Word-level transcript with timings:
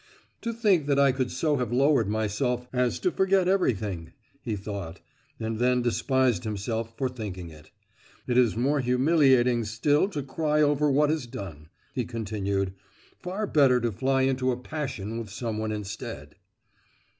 "To 0.41 0.51
think 0.51 0.87
that 0.87 0.97
I 0.97 1.11
could 1.11 1.29
so 1.29 1.57
have 1.57 1.71
lowered 1.71 2.09
myself 2.09 2.67
as 2.73 2.97
to 3.01 3.11
forget 3.11 3.47
everything!" 3.47 4.13
he 4.41 4.55
thought—and 4.55 5.59
then 5.59 5.83
despised 5.83 6.43
himself 6.43 6.97
for 6.97 7.07
thinking 7.07 7.51
it; 7.51 7.69
"it 8.25 8.35
is 8.35 8.57
more 8.57 8.79
humiliating 8.79 9.63
still 9.63 10.09
to 10.09 10.23
cry 10.23 10.59
over 10.59 10.89
what 10.89 11.11
is 11.11 11.27
done," 11.27 11.69
he 11.93 12.03
continued. 12.03 12.73
"Far 13.19 13.45
better 13.45 13.79
to 13.79 13.91
fly 13.91 14.23
into 14.23 14.51
a 14.51 14.57
passion 14.57 15.19
with 15.19 15.29
someone 15.29 15.71
instead." 15.71 16.33